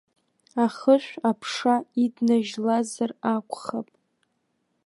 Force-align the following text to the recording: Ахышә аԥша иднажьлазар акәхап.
Ахышә 0.63 1.11
аԥша 1.29 1.75
иднажьлазар 2.03 3.11
акәхап. 3.33 3.87